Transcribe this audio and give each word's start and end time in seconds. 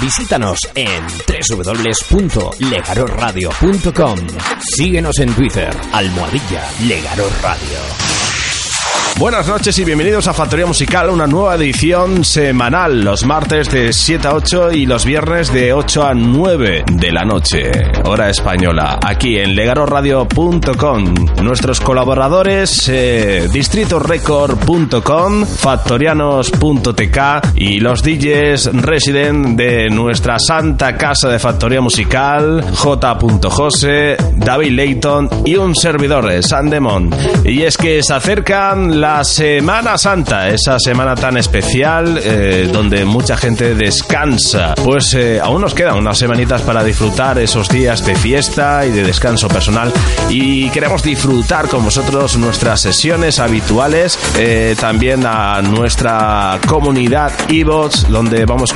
Visítanos 0.00 0.58
en 0.74 1.04
www.legarosradio.com. 1.50 4.18
Síguenos 4.76 5.18
en 5.18 5.34
Twitter, 5.34 5.70
almohadilla 5.92 6.66
Legaros 6.86 7.42
Radio. 7.42 8.17
Buenas 9.16 9.48
noches 9.48 9.76
y 9.80 9.84
bienvenidos 9.84 10.28
a 10.28 10.32
Factoría 10.32 10.64
Musical, 10.64 11.10
una 11.10 11.26
nueva 11.26 11.56
edición 11.56 12.24
semanal, 12.24 13.00
los 13.02 13.24
martes 13.26 13.68
de 13.68 13.92
7 13.92 14.28
a 14.28 14.34
8 14.34 14.70
y 14.70 14.86
los 14.86 15.04
viernes 15.04 15.52
de 15.52 15.72
8 15.72 16.06
a 16.06 16.14
9 16.14 16.84
de 16.92 17.12
la 17.12 17.24
noche, 17.24 17.72
hora 18.04 18.30
española, 18.30 19.00
aquí 19.04 19.36
en 19.36 19.56
legaroradio.com. 19.56 21.14
Nuestros 21.42 21.80
colaboradores, 21.80 22.88
eh, 22.88 23.48
distritorecord.com, 23.52 25.46
factorianos.tk 25.46 27.18
y 27.56 27.80
los 27.80 28.04
DJs 28.04 28.70
resident 28.74 29.56
de 29.58 29.88
nuestra 29.90 30.36
santa 30.38 30.96
casa 30.96 31.28
de 31.28 31.40
Factoría 31.40 31.80
Musical, 31.80 32.64
J. 32.72 33.18
Jose, 33.50 34.16
David 34.36 34.70
Layton 34.70 35.28
y 35.44 35.56
un 35.56 35.74
servidor, 35.74 36.40
Sandemon. 36.40 37.10
Y 37.44 37.62
es 37.62 37.76
que 37.76 38.00
se 38.00 38.14
acercan 38.14 39.00
la 39.08 39.24
Semana 39.24 39.96
Santa, 39.96 40.48
esa 40.48 40.78
semana 40.78 41.14
tan 41.14 41.38
especial 41.38 42.20
eh, 42.22 42.68
donde 42.70 43.06
mucha 43.06 43.38
gente 43.38 43.74
descansa. 43.74 44.74
Pues 44.74 45.14
eh, 45.14 45.40
aún 45.42 45.62
nos 45.62 45.72
quedan 45.72 45.96
unas 45.96 46.18
semanitas 46.18 46.60
para 46.60 46.84
disfrutar 46.84 47.38
esos 47.38 47.70
días 47.70 48.04
de 48.04 48.14
fiesta 48.14 48.84
y 48.84 48.90
de 48.90 49.04
descanso 49.04 49.48
personal 49.48 49.90
y 50.28 50.68
queremos 50.70 51.02
disfrutar 51.02 51.68
con 51.68 51.84
vosotros 51.84 52.36
nuestras 52.36 52.82
sesiones 52.82 53.38
habituales, 53.38 54.18
eh, 54.36 54.76
también 54.78 55.24
a 55.24 55.62
nuestra 55.62 56.58
comunidad 56.66 57.32
eBots 57.48 58.10
donde 58.10 58.44
vamos 58.44 58.74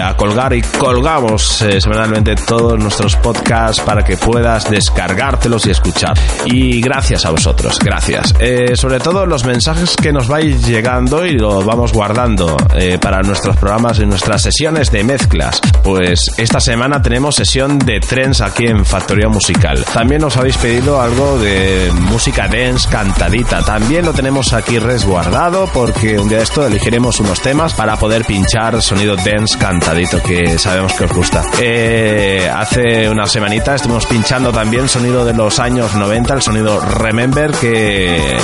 a 0.00 0.16
colgar 0.16 0.52
y 0.52 0.62
colgamos 0.62 1.64
semanalmente 1.80 2.36
todos 2.36 2.78
nuestros 2.78 3.16
podcasts 3.16 3.80
para 3.80 4.04
que 4.04 4.16
puedas 4.16 4.70
descargártelos 4.70 5.66
y 5.66 5.70
escuchar. 5.70 6.16
Y 6.44 6.80
gracias 6.80 7.26
a 7.26 7.30
vosotros, 7.30 7.78
gracias. 7.80 8.32
sobre 8.74 9.00
todo 9.00 9.26
los 9.26 9.44
mensajes 9.44 9.61
que 9.62 10.12
nos 10.12 10.26
vais 10.26 10.66
llegando 10.66 11.24
y 11.24 11.38
lo 11.38 11.62
vamos 11.62 11.92
guardando 11.92 12.56
eh, 12.74 12.98
para 13.00 13.22
nuestros 13.22 13.56
programas 13.56 14.00
y 14.00 14.06
nuestras 14.06 14.42
sesiones 14.42 14.90
de 14.90 15.04
mezclas. 15.04 15.60
Pues 15.84 16.32
esta 16.36 16.58
semana 16.58 17.00
tenemos 17.00 17.36
sesión 17.36 17.78
de 17.78 18.00
trends 18.00 18.40
aquí 18.40 18.66
en 18.66 18.84
Factoría 18.84 19.28
Musical. 19.28 19.84
También 19.84 20.20
nos 20.20 20.36
habéis 20.36 20.56
pedido 20.56 21.00
algo 21.00 21.38
de 21.38 21.92
música 21.94 22.48
dance 22.48 22.88
cantadita. 22.90 23.62
También 23.62 24.04
lo 24.04 24.12
tenemos 24.12 24.52
aquí 24.52 24.80
resguardado 24.80 25.68
porque 25.72 26.18
un 26.18 26.28
día 26.28 26.38
de 26.38 26.44
esto 26.44 26.66
elegiremos 26.66 27.20
unos 27.20 27.40
temas 27.40 27.72
para 27.72 27.96
poder 27.96 28.24
pinchar 28.24 28.82
sonido 28.82 29.14
dance 29.14 29.56
cantadito 29.56 30.20
que 30.20 30.58
sabemos 30.58 30.92
que 30.94 31.04
os 31.04 31.12
gusta. 31.12 31.44
Eh, 31.60 32.50
hace 32.52 33.08
una 33.08 33.26
semanita 33.26 33.76
estuvimos 33.76 34.06
pinchando 34.06 34.50
también 34.50 34.88
sonido 34.88 35.24
de 35.24 35.34
los 35.34 35.60
años 35.60 35.94
90, 35.94 36.34
el 36.34 36.42
sonido 36.42 36.80
Remember 36.80 37.52
que 37.52 38.36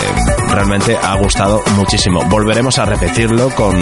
realmente 0.48 0.96
ha 1.08 1.14
gustado 1.14 1.62
muchísimo. 1.74 2.20
Volveremos 2.28 2.78
a 2.78 2.84
repetirlo 2.84 3.48
con 3.50 3.74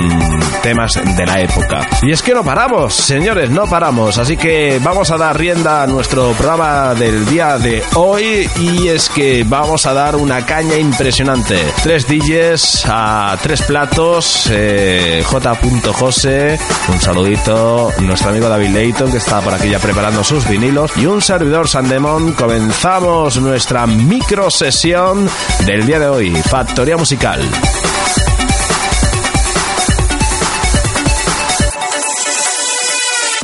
temas 0.63 0.95
de 0.95 1.27
la 1.27 1.41
época. 1.41 1.89
Y 2.03 2.13
es 2.13 2.23
que 2.23 2.33
no 2.33 2.45
paramos, 2.45 2.95
señores, 2.95 3.51
no 3.51 3.67
paramos. 3.67 4.19
Así 4.19 4.37
que 4.37 4.81
vamos 4.83 5.11
a 5.11 5.17
dar 5.17 5.37
rienda 5.37 5.83
a 5.83 5.87
nuestro 5.89 6.31
programa 6.33 6.95
del 6.95 7.27
día 7.27 7.59
de 7.59 7.83
hoy. 7.95 8.49
Y 8.61 8.89
es 8.89 9.09
que 9.09 9.45
vamos 9.45 9.87
a 9.87 9.93
dar 9.93 10.15
una 10.15 10.47
caña 10.47 10.77
impresionante. 10.77 11.59
Tres 11.83 12.07
DJs 12.07 12.85
a 12.89 13.37
tres 13.43 13.63
platos. 13.63 14.49
Eh, 14.53 15.25
J. 15.27 15.59
Jose, 15.93 16.59
un 16.89 17.01
saludito. 17.01 17.91
Nuestro 17.99 18.31
amigo 18.31 18.49
David 18.49 18.71
Leighton, 18.71 19.11
que 19.11 19.19
está 19.19 19.41
por 19.41 19.53
aquí 19.53 19.69
ya 19.69 19.81
preparando 19.81 20.23
sus 20.23 20.47
vinilos. 20.49 20.93
Y 20.97 21.07
un 21.07 21.21
servidor 21.21 21.69
Sandemon. 21.69 22.35
Comenzamos 22.35 23.41
nuestra 23.41 23.87
micro 23.87 24.49
sesión 24.49 25.29
del 25.65 25.85
día 25.87 25.99
de 25.99 26.09
hoy. 26.09 26.31
Factoría 26.31 26.97
Musical 26.97 27.16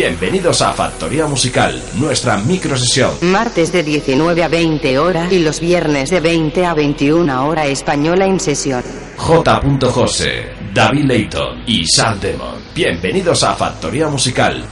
Bienvenidos 0.09 0.63
a 0.63 0.73
Factoría 0.73 1.27
Musical, 1.27 1.83
nuestra 1.97 2.39
microsesión. 2.39 3.11
Martes 3.21 3.73
de 3.73 3.83
19 3.83 4.43
a 4.43 4.49
20 4.49 4.99
horas 4.99 5.31
y 5.31 5.41
los 5.41 5.61
viernes 5.61 6.09
de 6.09 6.21
20 6.21 6.65
a 6.65 6.73
21 6.73 7.47
hora 7.47 7.67
española 7.67 8.25
en 8.25 8.41
sesión. 8.41 8.83
J. 9.19 9.61
José, 9.91 10.47
David 10.73 11.05
Layton 11.05 11.63
y 11.67 11.87
Sam 11.87 12.19
Demon. 12.21 12.55
Bienvenidos 12.75 13.43
a 13.43 13.55
Factoría 13.55 14.09
Musical. 14.09 14.65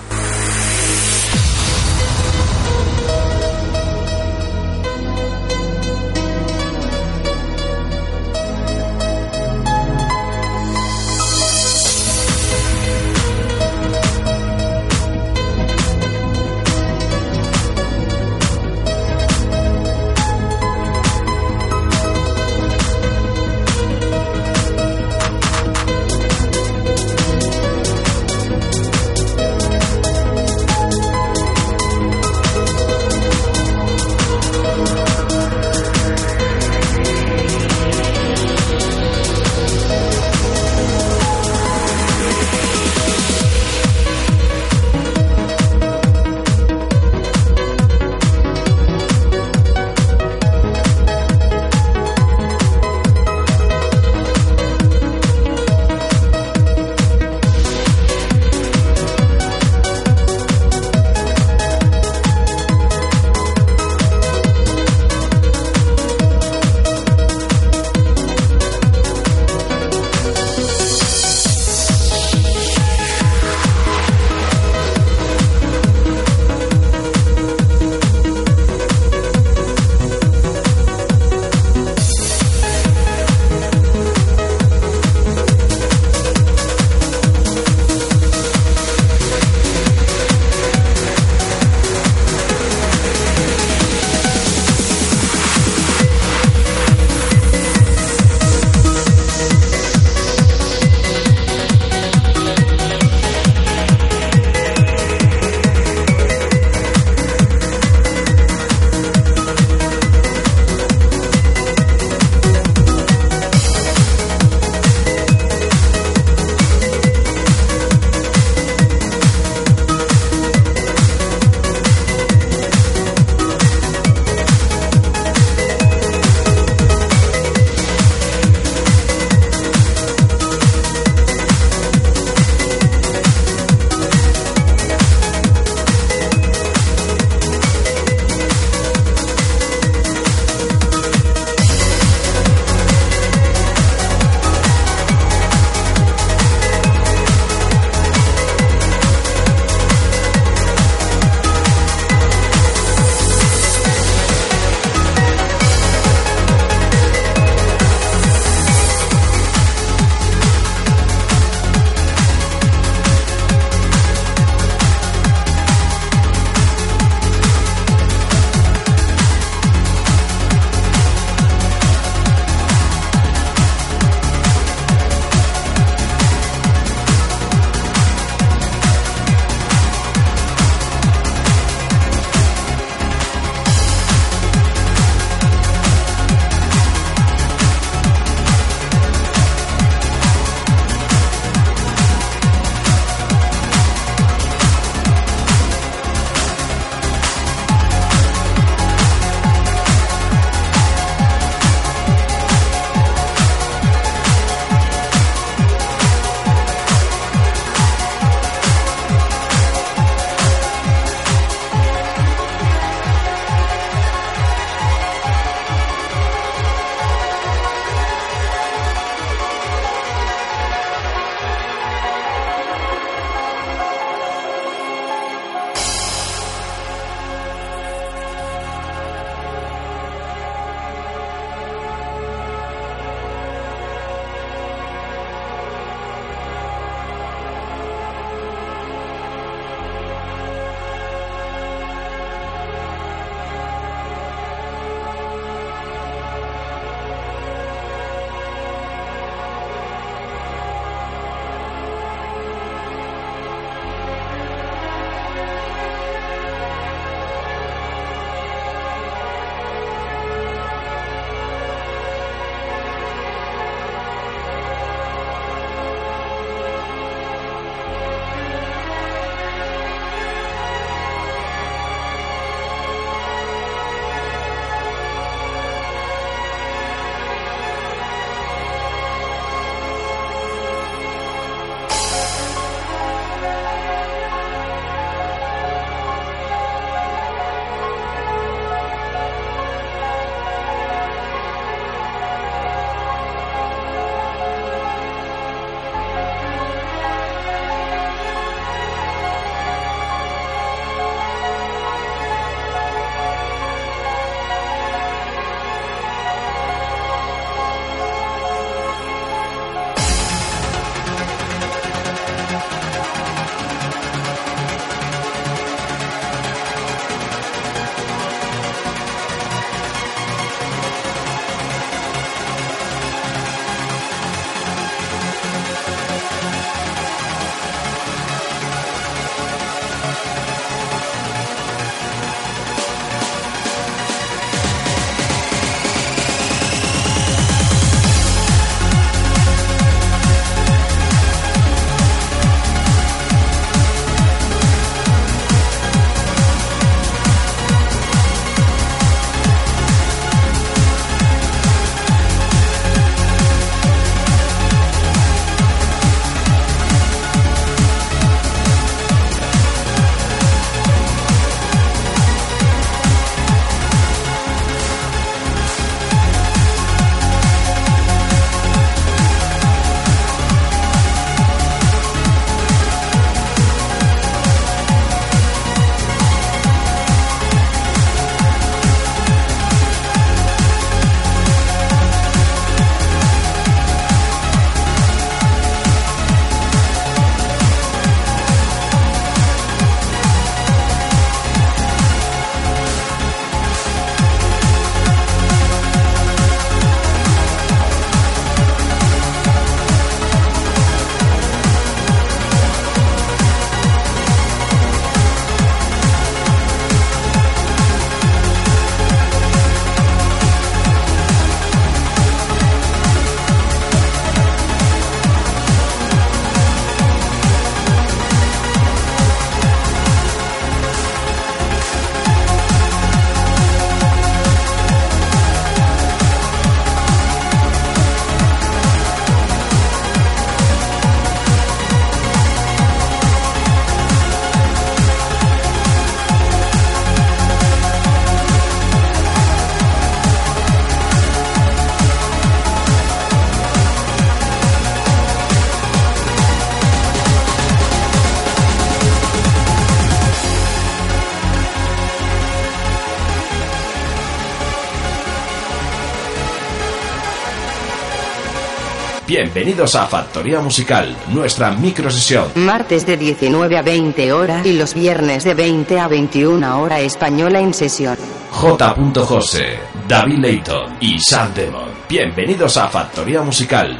Bienvenidos 459.36 459.94
a 459.96 460.06
Factoría 460.06 460.62
Musical, 460.62 461.14
nuestra 461.28 461.70
microsesión. 461.70 462.52
Martes 462.54 463.04
de 463.04 463.18
19 463.18 463.76
a 463.76 463.82
20 463.82 464.32
horas 464.32 464.64
y 464.64 464.72
los 464.72 464.94
viernes 464.94 465.44
de 465.44 465.52
20 465.52 466.00
a 466.00 466.08
21 466.08 466.80
hora 466.80 467.00
española 467.00 467.60
en 467.60 467.74
sesión. 467.74 468.16
J. 468.50 468.94
José, 469.26 469.78
David 470.08 470.38
Leighton 470.38 470.96
y 471.00 471.18
Sam 471.18 471.52
Demon. 471.52 471.90
Bienvenidos 472.08 472.78
a 472.78 472.88
Factoría 472.88 473.42
Musical. 473.42 473.98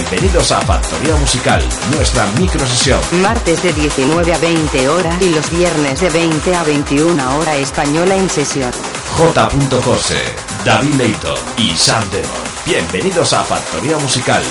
Bienvenidos 0.00 0.50
a 0.50 0.62
Factoría 0.62 1.14
Musical, 1.16 1.62
nuestra 1.94 2.26
microsesión. 2.38 2.98
Martes 3.20 3.62
de 3.62 3.70
19 3.74 4.32
a 4.32 4.38
20 4.38 4.88
horas 4.88 5.20
y 5.20 5.28
los 5.28 5.50
viernes 5.50 6.00
de 6.00 6.08
20 6.08 6.54
a 6.56 6.64
21 6.64 7.36
hora 7.36 7.56
española 7.56 8.16
en 8.16 8.30
sesión. 8.30 8.70
J. 9.18 9.50
José, 9.84 10.22
David 10.64 10.94
Leito 10.94 11.34
y 11.58 11.76
Sam 11.76 12.08
Demon. 12.10 12.30
Bienvenidos 12.64 13.34
a 13.34 13.44
Factoría 13.44 13.98
Musical. 13.98 14.42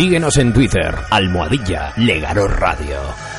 Síguenos 0.00 0.38
en 0.38 0.50
Twitter, 0.54 0.94
almohadilla 1.10 1.92
Legaro 1.98 2.48
Radio. 2.48 3.29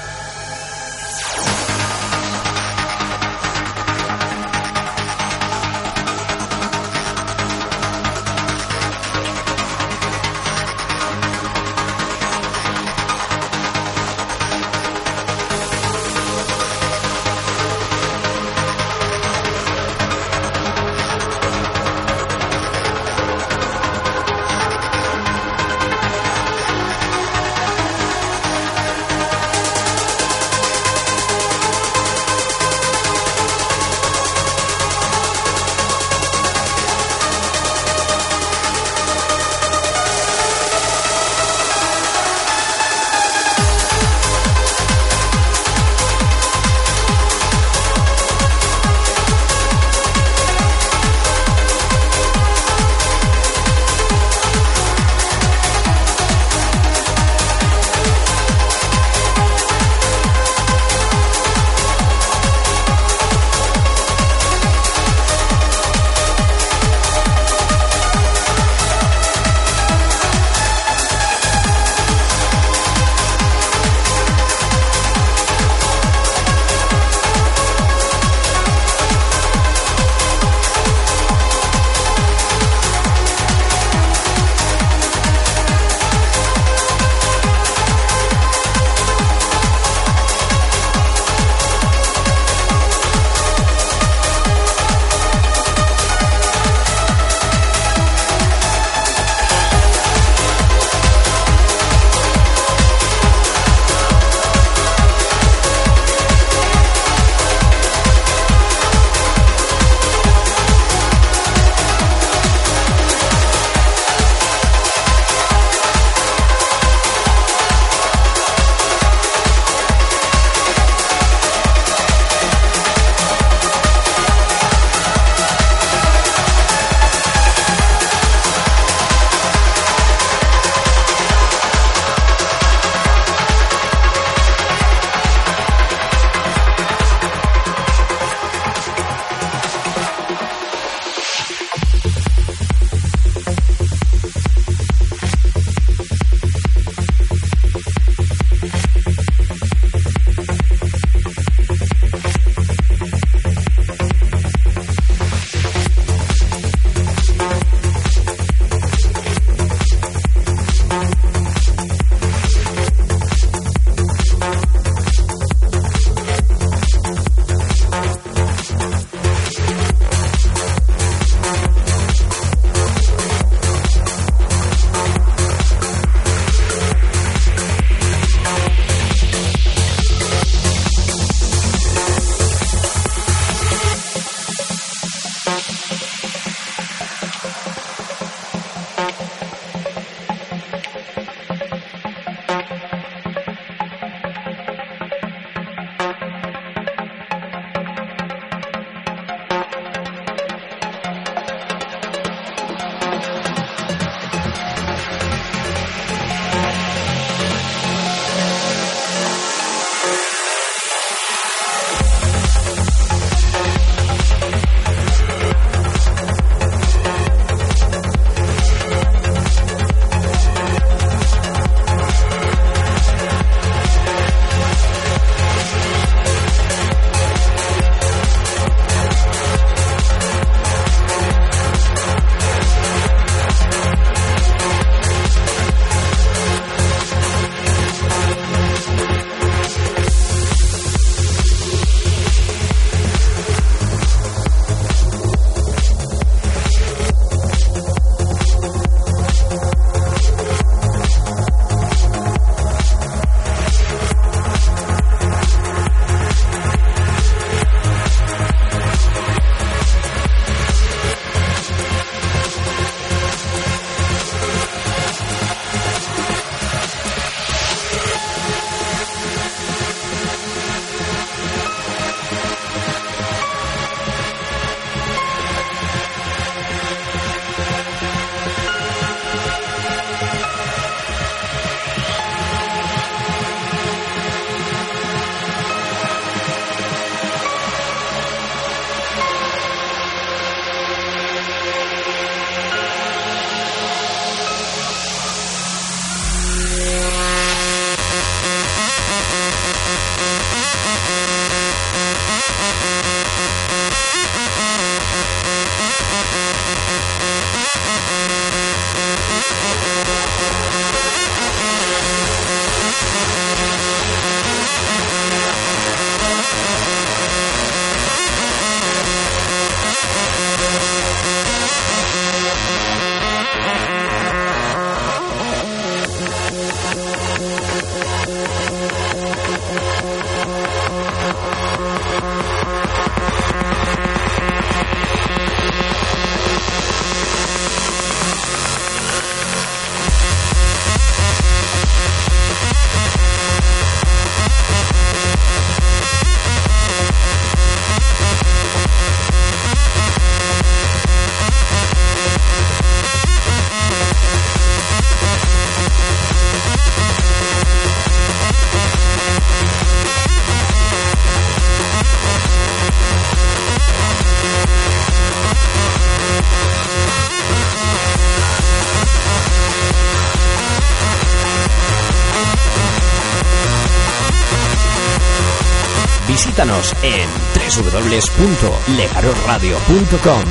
Visítanos 376.44 376.96
en 377.04 377.30
www.legarosradio.com. 377.54 380.42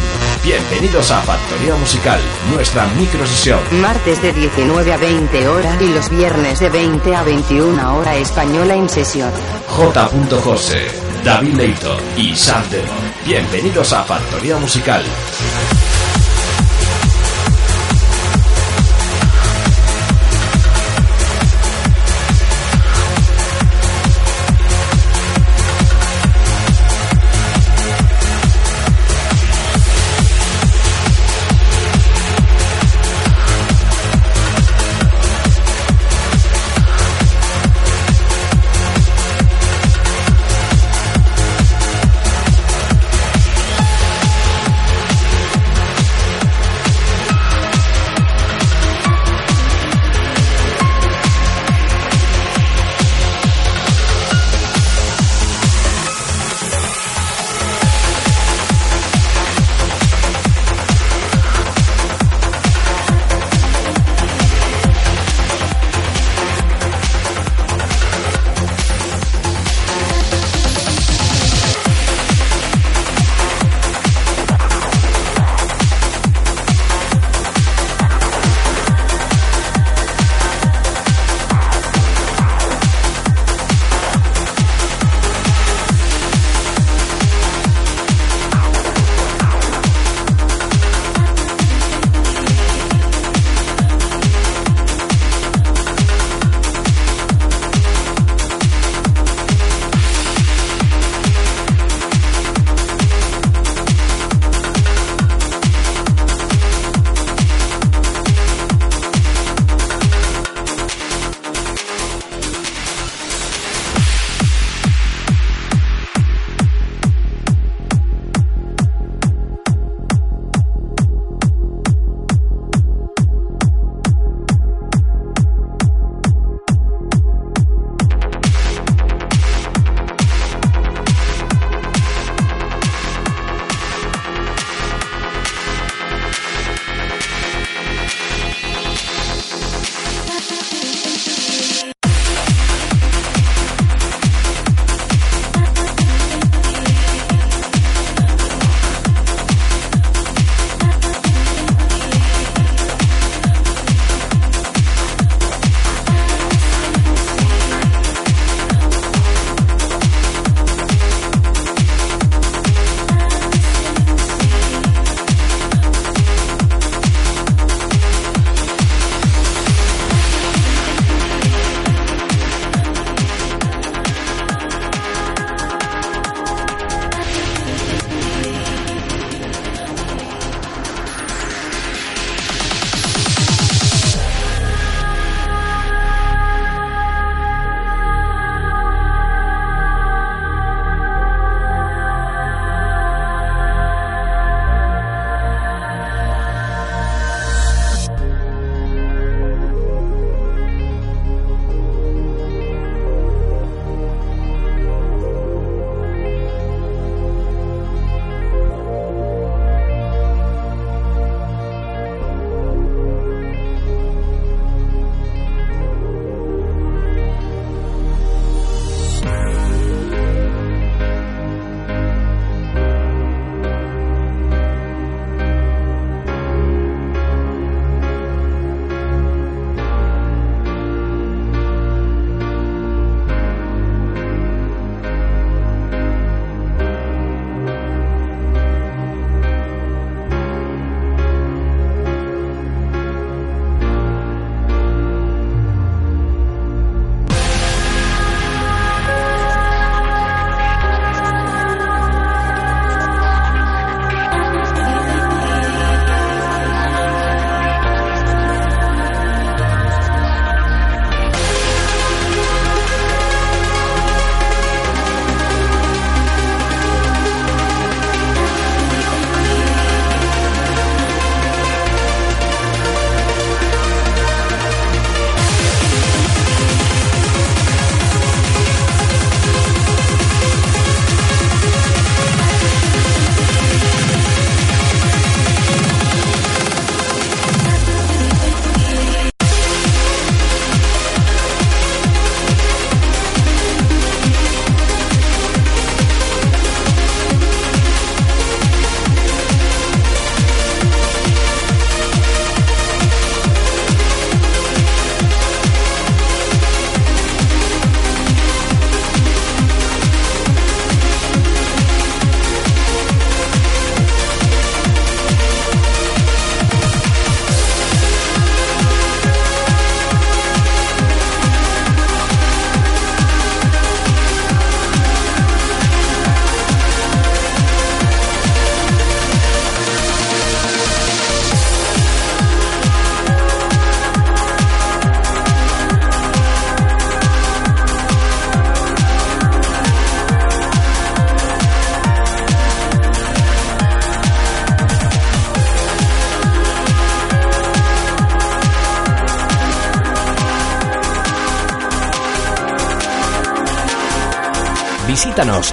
Bienvenidos 0.45 1.11
a 1.11 1.21
Factoría 1.23 1.75
Musical, 1.75 2.21
nuestra 2.55 2.87
microsesión. 2.91 3.59
Martes 3.81 4.23
de 4.23 4.33
19 4.33 4.93
a 4.93 4.97
20 4.97 5.49
horas 5.49 5.83
y 5.83 5.89
los 5.89 6.09
viernes 6.09 6.61
de 6.61 6.71
20 6.71 7.17
a 7.17 7.25
21 7.25 7.97
hora 7.97 8.15
española 8.15 8.77
en 8.77 8.89
sesión. 8.89 9.33
J. 9.67 10.11
José, 10.45 10.87
David 11.25 11.55
Leito 11.55 11.97
y 12.17 12.37
Sam 12.37 12.63
Demon. 12.71 12.87
Bienvenidos 13.27 13.93
a 13.93 14.05
Factoría 14.05 14.59
Musical. 14.59 15.03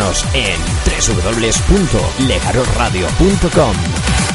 En 0.01 0.09
www.legarosradio.com. 0.87 3.77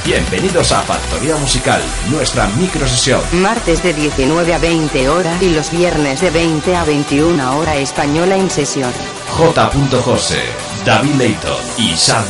Bienvenidos 0.06 0.72
a 0.72 0.84
Factoría 0.84 1.36
Musical, 1.38 1.82
nuestra 2.12 2.46
microsesión. 2.50 3.20
Martes 3.42 3.82
de 3.82 3.96
19 3.96 4.54
a 4.54 4.60
20 4.60 5.10
horas 5.10 5.42
y 5.42 5.50
los 5.50 5.72
viernes 5.72 6.22
de 6.22 6.30
20 6.30 6.76
a 6.76 6.84
21 6.84 7.58
hora 7.58 7.78
española 7.78 8.36
en 8.36 8.52
sesión. 8.52 8.94
J. 9.32 9.72
José, 10.04 10.44
David 10.86 11.16
Leighton 11.16 11.58
y 11.80 11.98
Sam. 11.98 12.24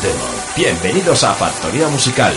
Bienvenidos 0.56 1.26
a 1.26 1.34
Factoría 1.34 1.90
Musical. 1.90 2.34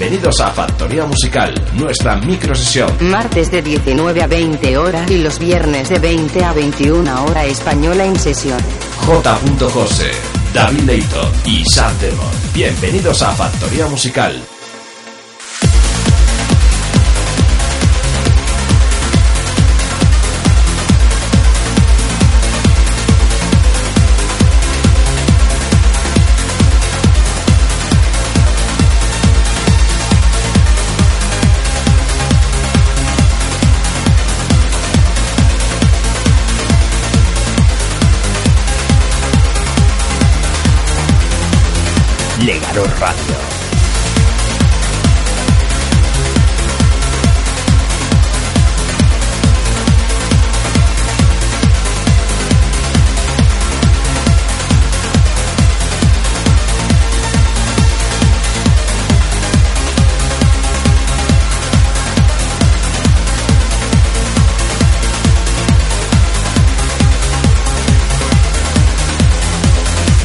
Bienvenidos 0.00 0.40
a 0.40 0.50
Factoría 0.50 1.04
Musical, 1.04 1.52
nuestra 1.74 2.16
microsesión. 2.16 2.90
Martes 3.10 3.50
de 3.50 3.60
19 3.60 4.22
a 4.22 4.26
20 4.26 4.78
horas 4.78 5.10
y 5.10 5.18
los 5.18 5.38
viernes 5.38 5.90
de 5.90 5.98
20 5.98 6.42
a 6.42 6.54
21 6.54 7.24
hora 7.26 7.44
española 7.44 8.06
en 8.06 8.18
sesión. 8.18 8.58
J. 9.04 9.38
José, 9.68 10.10
David 10.54 10.84
Leighton 10.84 11.30
y 11.44 11.62
Sam. 11.66 11.92
Bienvenidos 12.54 13.20
a 13.20 13.32
Factoría 13.32 13.88
Musical. 13.88 14.42
Radio. 43.00 43.60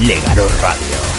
Legaro 0.01 0.47
Radio. 0.59 1.14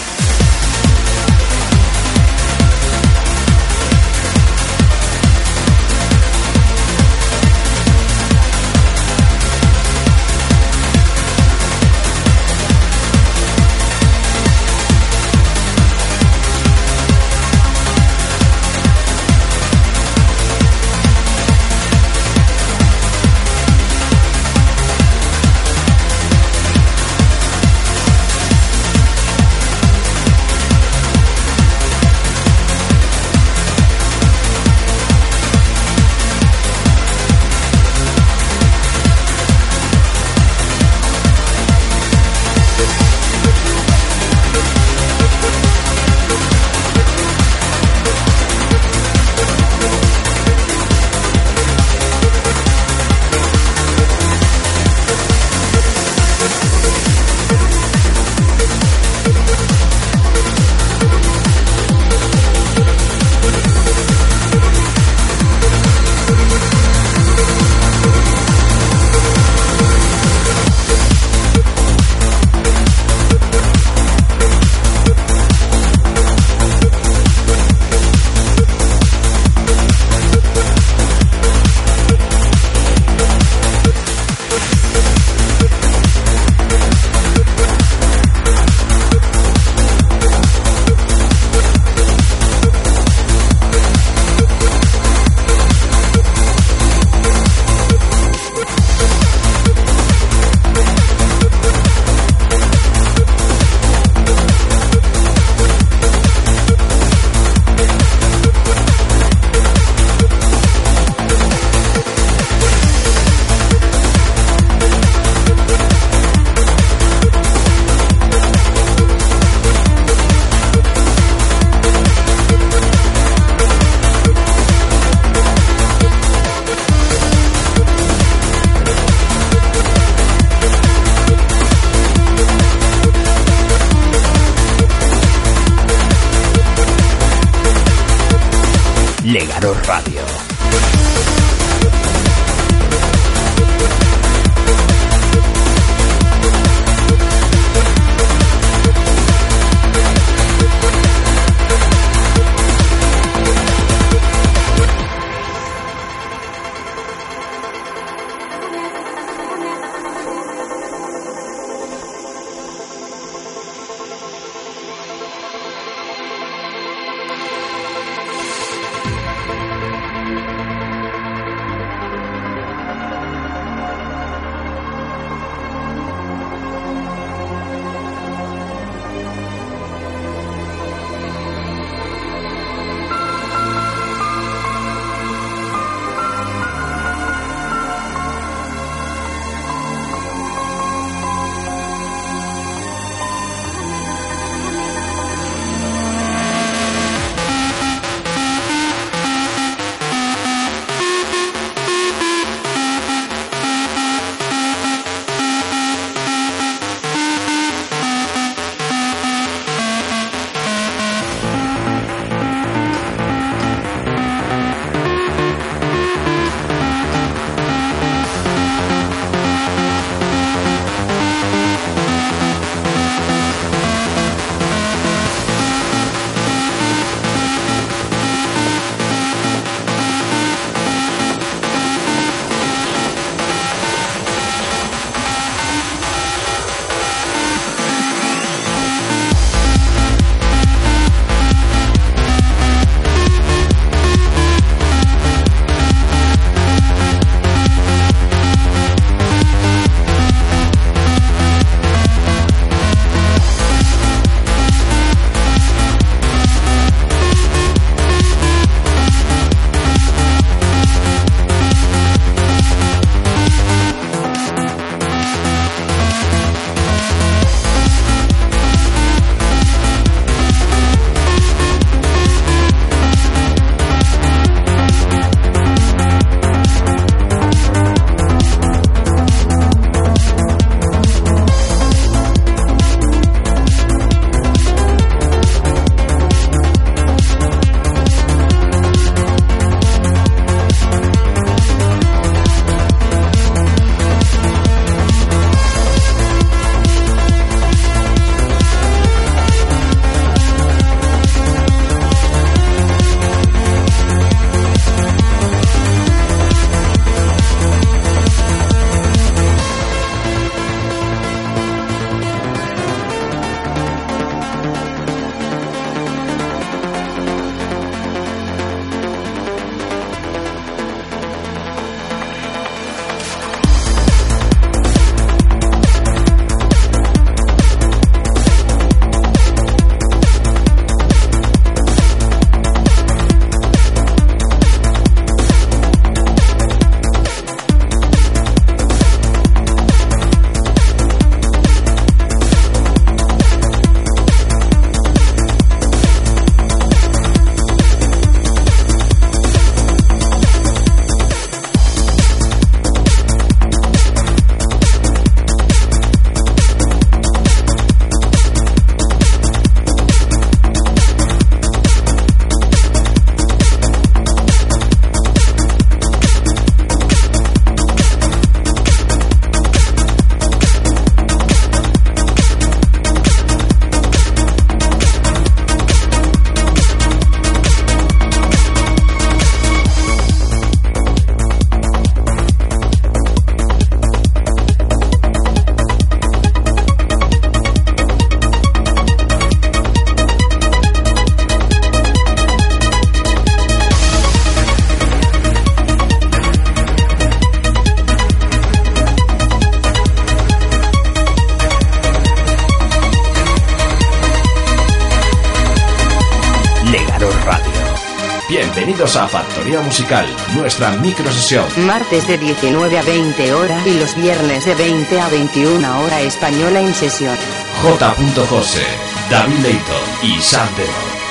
Musical, 409.97 410.27
nuestra 410.53 410.91
microsesión. 410.91 411.65
Martes 411.87 412.27
de 412.27 412.37
19 412.37 412.99
a 412.99 413.01
20 413.01 413.53
horas 413.55 413.87
y 413.87 413.97
los 413.97 414.15
viernes 414.15 414.63
de 414.63 414.75
20 414.75 415.19
a 415.19 415.27
21 415.27 416.01
hora 416.01 416.21
española 416.21 416.81
en 416.81 416.93
sesión. 416.93 417.35
J. 417.81 418.15
José, 418.47 418.83
David 419.31 419.57
Leighton 419.57 420.03
y 420.21 420.39
Sam 420.39 420.67